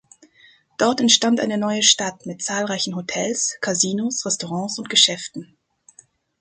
[0.79, 5.55] Dort entstand eine neue Stadt mit zahlreichen Hotels, Kasinos, Restaurants und Geschäften.